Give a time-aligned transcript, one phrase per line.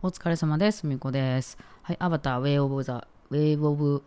[0.00, 0.86] お疲れ様です。
[0.86, 1.58] みこです。
[1.82, 4.04] はい、アバター、ウェイオブザ、ウェイオブ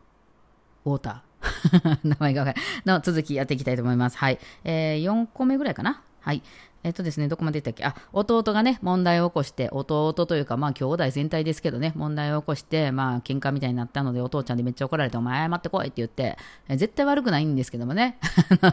[0.86, 2.00] ウォーター。
[2.08, 4.18] 名前がわかるの続きやっていきたいと思います。
[4.18, 4.40] はい。
[4.64, 6.02] えー、4個目ぐらいかな。
[6.22, 6.42] はい。
[6.84, 7.86] えっとですね、どこまで言ったっけ？
[7.86, 16.38] あ、弟がね、問題を起こして、弟というか、まあ、兄弟全体ですけどね、問題を起こして、まあ、喧嘩みたいになったので、お父ちゃんでめっちゃ怒られて、お前謝ってこいって言って、
[16.68, 18.18] え絶対悪くないんですけどもね。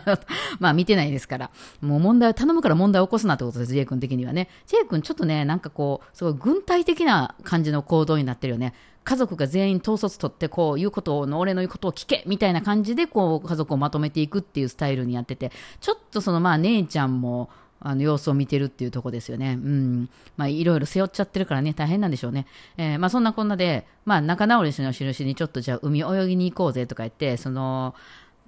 [0.58, 1.50] まあ、見てないですから。
[1.82, 4.48] もう問題を頼むから問題を起こすなってことです、ジェイ君的にはね。
[4.66, 8.72] ジェイ君ちょっとね、なんかこう、すごい軍隊的な感じの行動になってるよね。
[9.08, 15.50] 家族が全員統率取って、こう、言うことを、俺の言うことを聞けみたいな感じで、こう、家族をまとめていくっていうスタイルにやってて、
[15.80, 17.48] ちょっとその、まあ、姉ちゃんも、
[17.80, 19.52] あの様子を見てるっていうとこですよね。
[19.52, 20.10] うん。
[20.36, 22.46] まあ、いろいろ背負っちゃってるからね、大変なんでしょうね。
[22.76, 27.94] えーまあ、そんなこんなで、まあ、仲直りしの印にちょっとじゃあ海泳ぎに行こうぜとか言って、その、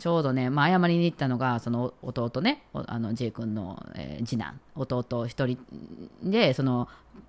[0.00, 5.58] ちょうどね、まあ、謝りに行ったのが、その弟ね、あの、J 君の、えー次男、弟一人
[6.22, 6.88] で、その、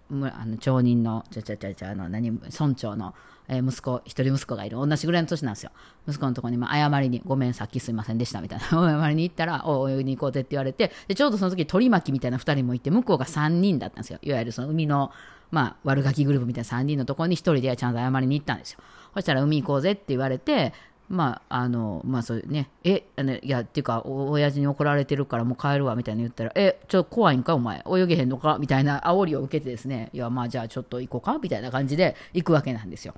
[0.09, 3.13] むあの町人の、ちゃちゃちゃちゃ、あの、何、村長の、
[3.49, 4.77] えー息子、一人息子がいる。
[4.77, 5.71] 同じぐらいの年なんですよ。
[6.07, 8.65] 息子のところに、まあ、謝りに、ごめん、さっきすいませんでした、みたいな。
[8.71, 14.19] 謝りに行ったら、お、泳ぎに行こうぜって言われて、で、ちょうどその時、取り巻きみたいな二人もいて、向こうが三人だったんですよ。
[14.21, 15.11] いわゆるその海の、
[15.51, 18.79] まあ、悪ガキグループみたいな3人のところに1人でちゃんと謝りに行ったんですよ。
[19.13, 20.73] そしたら海行こうぜって言われて、
[21.11, 33.13] まあ、あの、まあ、そういうね、え、あのいや、っていうか、お親父に怒られてるからもう帰るわ、みたいな言ったら、え、ちょっと怖いんか、お前、泳げへんのかみたいな煽りを受けてですね、いや、まあ、じゃあちょっと行こうかみたいな感じで行くわけなんですよ。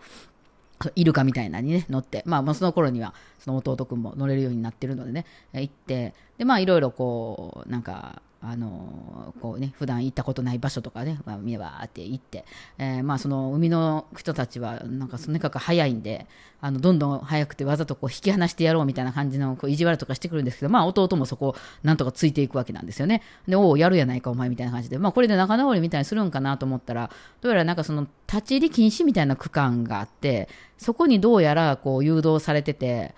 [0.95, 12.43] イルカみたいなにね、乗って、まあ、まあその頃には、その弟くんも乗れるようになってるのでね、行って、で、まあ、いろいろこう、なんか、あのこうね、普段行ったことない場所とかね、まあ、見わーって行って、
[12.77, 16.27] えーまあ、その海の人たちは、なんか、とにかく早いんで、
[16.59, 23.21] あの、どんどん早くてわざとこう引き離してやろうみたいな感じの、こう、意地悪とかしてくるんですけど、まあ、弟もそこなんとかついていくわけなんですよね。
[23.47, 33.15] で、おお、やるやないか、お前みたいな感じで、まあ、これで仲直りみたいにするんかなと思ったら、どうやらなんかその、立ち入り禁止みたいな区間があって、そこにどうやらこう誘導されてて、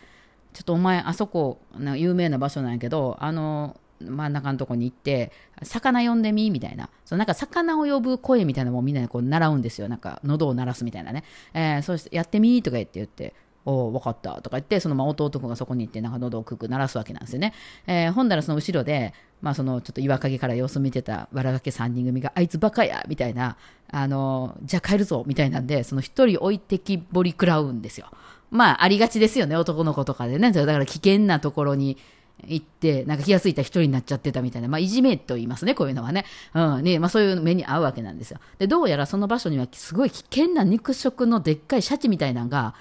[0.54, 1.58] ちょっとお前、あそこ、
[1.96, 3.76] 有名な場所なんやけど、あの、
[4.12, 5.32] 真ん中のとこに行って、
[5.64, 6.90] 魚呼んでみみたいな。
[7.06, 9.88] そのなんか魚を呼ぶ声みたいなのもみんなでこう習うんですよ。
[9.88, 11.24] なんか喉を鳴らすみたいなね。
[11.54, 13.34] えー、そうしてやってみーとか言って言って、
[13.66, 17.54] おお、分かったとか言って、そのまあ弟君がそこに行って、なんか喉をくく鳴らすわけなんですよね。
[17.88, 23.58] えー、ほんだらその後ろで、まあそのちょっと岩陰から様子見てたわらがけ3人組が、あいつバカやみたいな、
[23.92, 28.08] あのじゃあ帰るぞみたいなんで、その一人置いてきぼり食らうんですよ。
[28.52, 30.52] まあありがちですよね、男の子とかでね。
[30.52, 31.98] だから危険なところに、
[32.44, 36.26] 行って、なんか気がついた一人になっちゃってたみたいな、まあ、いじめと言いますね、こういうのはね。
[36.54, 38.40] うん、ね、まあ、そういう目に合うわけなんですよ。
[38.60, 42.76] で、どうやらその場所にはすごい危険な肉食のでっかいシャチみたいなのが、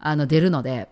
[0.00, 0.88] あの、出るので、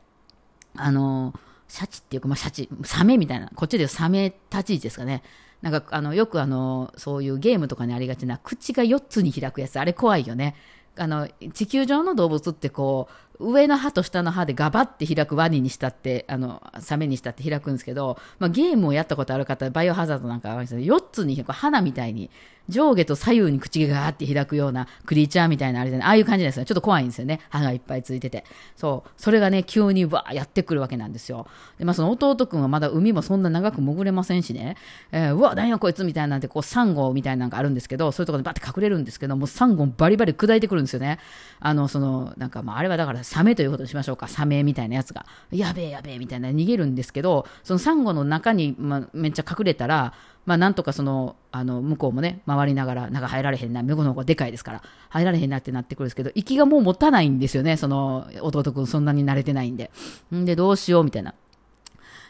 [0.77, 1.35] あの、
[1.69, 5.23] シャチっていうか、まあ、シャチ、サメみたいな、こっちでサメ立ち位置ですかね。
[5.61, 10.57] なんか、あの、よくあの、そういうゲームとかにありがちな、口が4つに開くやつ、あれ怖いよね。
[10.97, 22.31] あの、地球上の動物ってこう、上の歯と下の歯でガバって開くワニにしたって、あの、サメにしたって開くんですけど、まあ、ゲームをやったことある方、バイオハザードなんかあるんですけど、4つに、花みたいに、
[22.69, 26.65] 上下と左右に口がガーって開くようなクリーチャーみたいなあれでね、ああいう感じですね。
[26.65, 27.41] ちょっと怖いんですよね。
[27.50, 28.44] 歯がいっぱいついてて。
[28.77, 29.11] そう。
[29.17, 31.47] それがね、急にわーやってくるわけなんですよ。
[31.78, 34.77] で、まあその弟くんはまだ海もそんな長く潜れませんしね、
[35.12, 41.19] えーうわ、何やこいつみたいなんて、こう、サンゴみたいなのがあるんですけど、そういうところでバッて隠れるんですけど、もうサンゴバリバリ砕いてくるんですよね。
[41.61, 44.29] あの、その、なんかまああれはだからサメということにしましょうか。
[44.29, 45.27] サメみたいなやつが。
[45.51, 50.15] やべえやべえみたいな逃げるんですけど、そのサンゴの中に、ま、めっちゃ隠れたら、
[50.47, 59.91] まあ、なんとかその、あの、向こうもね、回りながら、中入られへんな、向こうの方がでかいですから、入られへんなってなってくるんですけど、息がもう持たないんですよね、その、弟くんそんなに慣れてないんで。
[60.35, 61.35] んで、どうしよう、みたいな。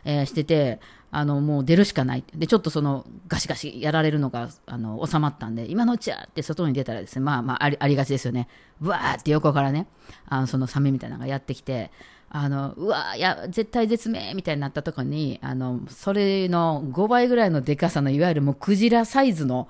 [0.05, 0.81] えーしてて、
[1.17, 2.25] あの、もう出るしかない。
[2.35, 8.49] で、ちょっとその、ガシガシやられるのが、あの、収まったんで、今のうちやって外に出たらですね、まあまあ、ありありがちですよね。
[8.81, 9.87] うわーって横からね、
[10.27, 11.93] あの、そのサメみたいなのがやってきて、
[12.31, 19.69] あの、うわーいや、絶対絶命みたいになったとこに、あの、それの5倍ぐらいのでかさの、いわゆるもうクジラサイズの、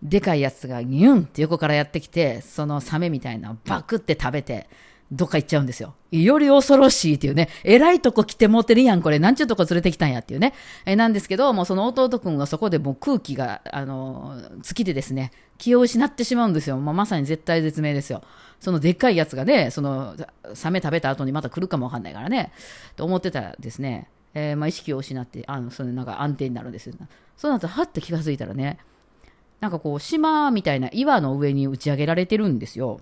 [0.00, 4.68] でかいやつがギュンって横からやってきて、そのサメみたいなのをバクって食べて、
[5.14, 5.94] どっか行っちゃうんですよ。
[6.10, 10.54] より恐ろしいっていうね、えらいとこ来てもうてるやん、これ、なんちゅうとこ連れてきたんやっていうね。
[10.86, 16.78] えなんですけど、もうその弟くんがそこでもう空気が、あの、尽きてですね、気を失ってしまうんですよ。
[16.78, 18.22] まあ、まさに絶対絶命ですよ。
[18.58, 20.16] そのでっかいやつがね、その、
[20.54, 22.52] サメ食べた後にまた来るかもわかんないからね、
[22.96, 26.94] と思ってたらですね、えーまあ、意識を失って、あの、そのなんか安定になるんですよ。
[27.36, 28.78] そうなると、はって気がついたらね、
[29.60, 33.00] なんかこう、島みたいな岩の上に打ち上げられてるんですよ。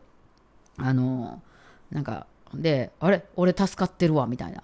[0.77, 1.43] あの、
[1.93, 4.63] なんか、で、あれ俺助かってるわ、みたいな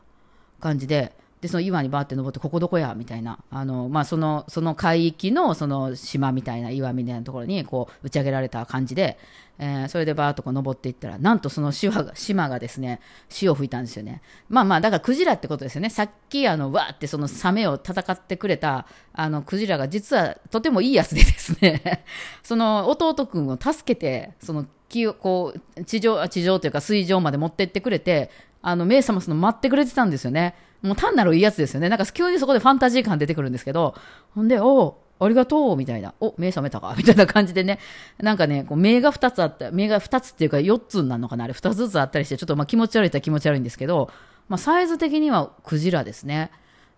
[0.60, 3.38] 感じで、でその岩にバーって登ってここどこやみたいな。
[3.50, 9.19] あの、まあ、そのその海域のその島みたいな岩みたいなところにこう打ち上げられた感じで、
[9.58, 14.20] えー、それでバーっとこう登っていったらなんとその島が島がですね潮を吹いたんですよね。
[14.48, 15.90] まあまあだからクジラってことですよね。
[15.90, 22.04] さっきあのわーってそのサメを戦ってくれたあのクジラが実はとてもいいやつでですね。
[22.42, 28.31] その弟くんを助けてその気をこう地上地上というか水上まで持ってってくれて
[28.62, 30.55] あの、メイ様その待ってくれてたんですよね。
[30.82, 31.88] もう単なるいいやつですよね。
[31.88, 33.94] なんか急にそこでファンタジー感出てくるんですけど、
[34.35, 36.14] ほんで、おありがとうみたいな。
[36.20, 37.79] お、目覚めたか みたいな感じでね。
[38.19, 44.11] なんかね、こう目が2つあった、目が2つっていうか4つなのかなあれ2つずつあったりして、ちょっとま気持ち悪いっちゃ気持ち悪いんですけど、
[44.49, 46.50] まあサイズ的にはクジラですね。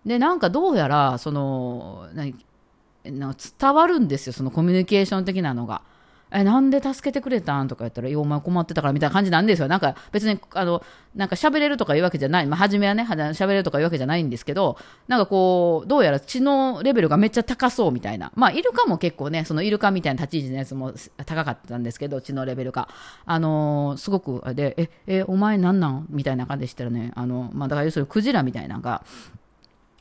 [0.05, 2.35] で、なんかどうやら、その、何、
[3.03, 5.81] 伝わるんですよ、そのコミュニケーション的なのが。
[6.31, 7.67] え、なんで助けてくれたん？
[7.67, 9.67] とか言ったら、いや、お前困ってたからみたいな感じなんですよ。
[9.67, 10.81] なんか別に、あの、
[11.15, 12.45] なんか喋れるとかいうわけじゃない。
[12.47, 18.31] まあ、初めはね、喋れるとかいうわけじゃないんですけど、なんかこう、どうやら知能レベルがめっちゃ高そうみたいな。
[18.35, 20.93] まあ、イルカも結構ね、そのイルカみたいな立ち位置のやつも
[21.25, 22.87] 高かったんですけど、知能レベルが。
[23.25, 29.03] あのー、すごく、で、え、え、お前なんなんみたいな感じでしたらね、あの、まあ、だから要するにクジラみたいなのが、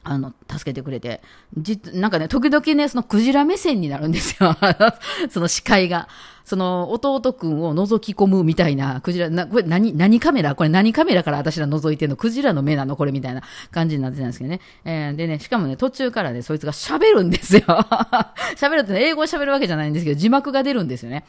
[0.03, 1.21] あの、助けてくれて。
[1.57, 4.57] じ、なんかね、時々ね、そのクジラ目線になるんですよ。
[5.31, 6.09] その視界が。
[6.43, 10.57] その弟くんを覗き込むみたいな、クジラ、な、これ何、何カメラ？
[10.57, 12.17] これ何カメラから私ら覗いてんの？
[12.17, 12.97] クジラの目なの？
[12.97, 14.61] これみたいな感じになってたんですけどね。
[14.85, 17.63] えー、でね、しかもね、途中からね、そいつが喋るんですよ。
[18.57, 21.25] 喋るって、ね、英語喋るわけじゃないんですけど、字幕が出るんですよね。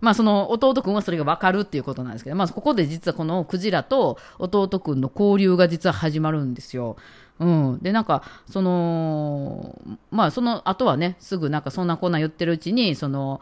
[0.00, 6.96] まあその弟くんはそれがわかるっていうことなんですけど、まあここで実はこのクジラと弟くんの交流が実は始まるんですよ。
[7.42, 9.78] うん、でなんかその
[10.10, 13.40] まあその後はねすぐなんかそんなこんな言ってるうちにその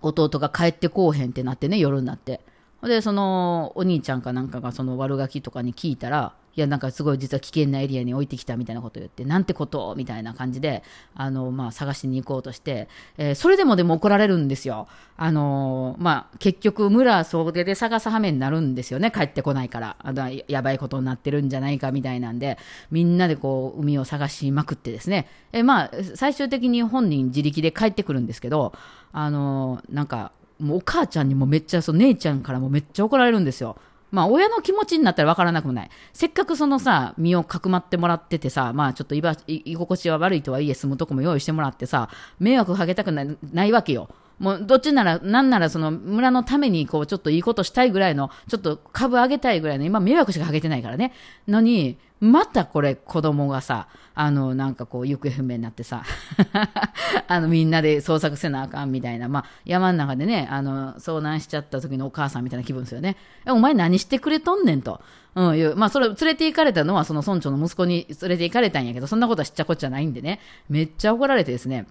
[0.00, 2.40] 弟が帰ってこうへんってなってね夜になって。
[2.88, 9.94] でそのお兄ちゃんかなんかがその悪ガキとかに聞いたらいや、なんかすごい実は危険なエリアに置いてきたみたいなこと言って、なんてこと？
[9.96, 10.84] みたいな感じで、
[11.14, 12.88] あの、まあ、探しに行こうとして、
[13.18, 14.86] えー、それでもでも怒られるんですよ。
[15.16, 19.10] あのー、まあ、結局、村総出で探す羽目になるんですよね。
[19.10, 19.96] 帰ってこないから。
[19.98, 22.56] あのやばいことになってるんじゃないかみたいなんで、
[22.92, 25.26] みんなでこう、海を探しまくってですね。
[25.50, 28.72] えー、まあ、最終的に本人自力で帰ってくるんですけど、
[29.10, 33.76] あのなんか、もうお母ちゃんにもめっちゃ、その姉ちゃんからもめっちゃ怒られるんですよ。
[34.10, 35.90] まあ、親の気持ちになったら分からなくもない。
[36.12, 42.08] せっかくそのさ、身をかくまってもらっててさ、まあ、ちょっと居心地は悪いとはいえ住むとこも用意してもらってさ、
[42.38, 44.08] 迷惑かけたくないないわけよ。
[44.38, 51.12] もうどっちなら、なんならその村のためにこうちょっといいことしたいぐらいの、ちょっと株上げたいぐらいの、今迷惑しかかけてないからね。
[51.48, 56.04] のに、またこれ子供がさ、あの、なんかこう行方不明になってさ、
[57.28, 63.16] あのみんなで捜索せなあかんみたいな、まあ山の中でね、あの、遭難しちゃった時のお母さんみたいな気分ですよね。
[63.46, 65.00] お前何してくれとんねんと。
[65.34, 71.86] うん、いう、まあそれ連れて行かれたのはその村長の息子に連れて行かれたんやけど、そんなことはしっちゃこっちゃないんでね、めっちゃ怒られてですね、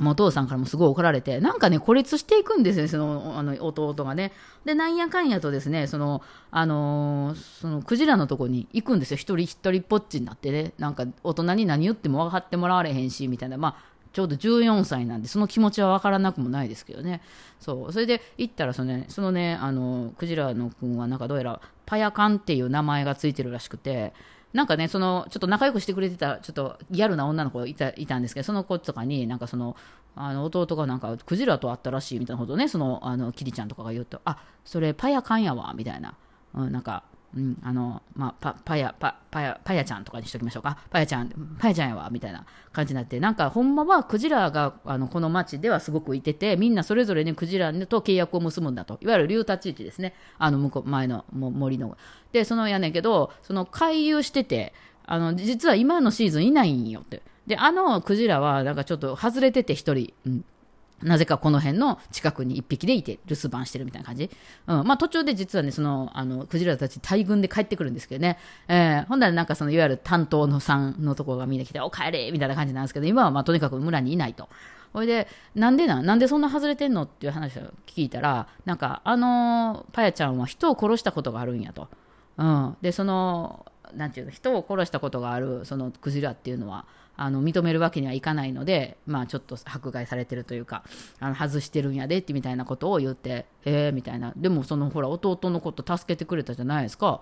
[0.00, 4.32] もうお父さんからもすごい怒られて、なんかね、孤立していくんですよ、その、あの、弟がね。
[4.64, 9.16] で、なんやかんやとですね、その、あのー、その、クジラのとこに行くんですよ。
[9.18, 10.72] 一人一人ぽっちになってね。
[10.78, 13.58] なんか、大人に何言っても分かってもらわれへんし、みたいな。
[13.58, 17.20] まあ、ちょうど14歳なんで、その気持ちは分からなくもないですけどね。
[17.60, 17.92] そう。
[17.92, 24.14] それで行ったら、そのね、そのね、あの、クジラの君はなんかどうやら、パヤカンっていう名前がついてるらしくて、
[24.52, 29.76] なんかね、その、ちょっと仲良くしてくれてた、ちょっとギャルな女の子いたいたんですけど、その子とかに、なんかその、
[30.14, 36.14] あの弟がなんか、クジラと会ったらしいみたいなことね、その、あの、キリちゃんとかが言うと、あ、それパヤカンやわ、みたいな。
[36.54, 40.78] うん、なんか、うん、あの、まあ、パ、パヤ、パ、パヤ、パヤちゃんとかにしときましょうか。
[40.90, 48.98] パヤちゃん、パヤちゃんやわ、みたいな感じになって、なんか、ほんまはクジラが、あの、この町ではすごくいてて、みんなそれぞれね、クジラと契約を結ぶんだと。
[49.00, 50.14] いわゆる流達地域ですね。
[50.38, 51.96] あの、向こう、前の森の。
[52.32, 54.74] で、そのやねんけど、その回遊してて、
[55.06, 57.22] あの、実は今のシーズンいないんよって。
[57.46, 60.44] で、あのクジラは、なんかちょっと外れてて一人、うん。
[61.02, 64.30] なぜかこの辺の近くに一匹でいて留守番してるみたいな感じ。
[64.66, 64.86] うん。
[64.86, 68.38] まあ途中で実はね、その、あの、クジラたち大群で帰ってくるんですけどね。
[68.68, 74.48] えー、ほんならなんかその、いわゆる担当のさんのところがみんな来て、お帰れみたいな感じなんですけど、今はまあとにかく村にいないと。
[74.92, 81.88] ほいで、なんでななんでそんな外れてんのっていう話を聞いたら、なんか、あのパヤちゃんは人を殺したことがあるんやと。
[82.36, 82.76] うん。
[82.82, 83.66] で、その、
[83.96, 90.82] なんていうの人を殺したことがあるそのクジラっていうのはあの認めるわけにはいかないので、まあ、ちょっと迫害されてるというか
[91.20, 94.32] あの外してるんやでってみたいなことを言ってええみたいな。
[94.36, 97.20] でもそのほら弟のこと助けてくれたじゃないですか。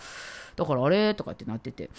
[0.57, 1.91] だからあれとかってなってて。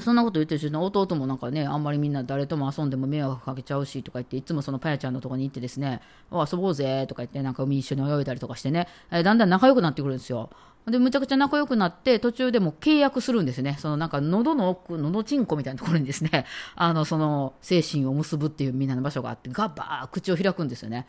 [0.00, 10.50] そんなこと言ってるし弟もなんかねあんまりみんな誰とも遊んでも迷惑かけちゃうしとか言っていつもそのパヤちゃんのとこに行ってですね遊ぼうぜとか言ってなんか海一緒に泳いだりとかしてね、えだんだん仲良くなってくるんですよ。
[10.86, 13.76] でむちゃくちゃ仲良くなって途中でも契約するんですね。
[13.78, 21.06] そのなんか喉の奥喉チンコみたいなところにですね あのその精神を結ぶっていうみんなの場所があってガバー口を開くんですよね。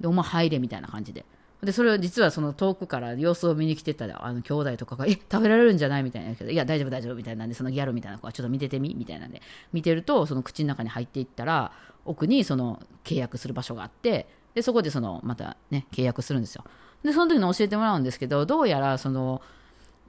[0.00, 1.24] でお前入れみたいな感じで。
[1.64, 9.42] でそれを実はその遠くから様子を見に来てたあの兄弟とかが「え食べられるんじゃない?」みたいなけど「いや大丈夫大丈夫」みたいなんでそのギャルみたいな子はちょっと見ててみみたいなんで
[9.72, 11.72] 見てるとその口の中に入っていったら
[12.04, 16.64] 奥にその契約する場所があってでそこでそのまたね契約するんですよ
[17.02, 19.42] でその時に教えてもらうんですけどどうやらその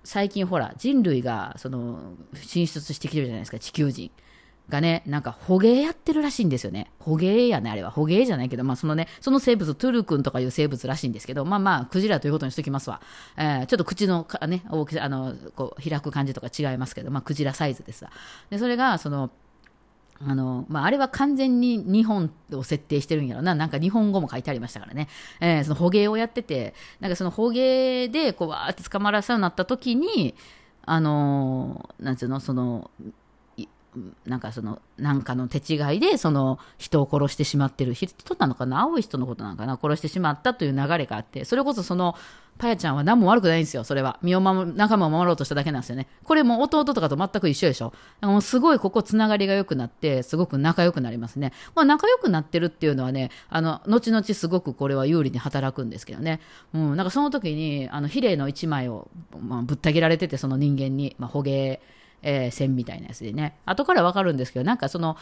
[0.03, 4.11] 最近ほら人類がその進出してきてるじゃないですか地球人
[4.69, 6.91] がね、なんか捕鯨やってるらしいんですよね。
[6.99, 7.91] 捕鯨やね、あれは。
[7.91, 13.01] 捕鯨じゃないけど、まあそのね、その生物、トゥル君とかいう生物らしいんですけど、まあまあ、クジラということにしときますわ。
[13.37, 18.11] えー、ちょっと口のかね、大きさ、あの、こう、開く感じとか違いますけど、まあ、クジラサイズですわ。
[18.49, 19.29] で、それが、その、
[20.21, 23.53] あのまあ、あれは完全に日本を設定してるんやろな。
[23.53, 25.09] なんか日本語も書いてありましたからね。
[25.41, 30.35] えー、その捕鯨をやってて、なんかその捕鯨でこうわーって捕まらせようになった時に、
[30.85, 32.91] あのー、なんつうの、その、
[34.25, 42.15] なんかその、なんかの手違いで、その人を殺してしまってる、人なのかな青い人のことなのかな殺してしまったという流れがあって、それこそその、
[42.57, 44.17] パヤちゃんは何も悪くないんですよ、それは。
[44.21, 46.07] 身を守、仲間を守ろうとしただけなんですよね。
[46.23, 47.93] これも弟とかと全く一緒でしょ。
[48.21, 51.51] もうすごいここつながりが良くなって、すごく仲良くなりますね。
[51.75, 56.39] まあ仲良くなってるっていうのはね、あの、後々すごくこれは有利に働くんですけどね。
[56.73, 61.81] うん、なんかその時に、あの、比例の一枚を、まあ、ぶった切られてて、その人間に、まあ、捕鯨、
[62.25, 65.15] えー、線みたいなやつでね後から分かるんですけどなんかその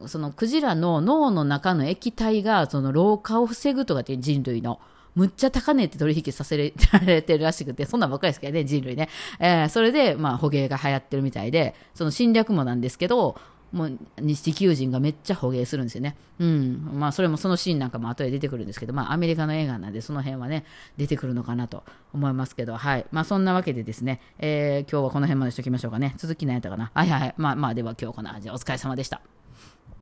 [0.00, 4.80] うん、そのクジラの脳の中の液体がその老化を防ぐとかっていう人類の
[5.14, 9.08] むっちゃ高値って取引させられてるらしくて、そんなんばっかりですけどね、人類ね。
[9.40, 13.36] えー、それで、まあ、捕鯨が流行ってるみたいで、その侵略もなんですけど、
[13.72, 13.98] もう
[14.34, 16.16] 地球人がめっちゃ捕鯨するんですよね。
[16.38, 16.90] うん。
[16.94, 20.64] まあ、それもそのシーンなんかも後で出てくるんですけど、まあ、アメリカの映画なんで、その辺はね、
[20.96, 21.84] 出てくるのかなと
[22.14, 23.06] 思いますけど、はい。
[23.10, 26.14] まあ、そんなわけでですね、えー、今日はこの辺までしときましょうかね。
[26.16, 26.90] 続き何やったかな。
[26.94, 27.34] はいはいはい。
[27.36, 29.37] まあまあ、では今日この味お疲れ様でした。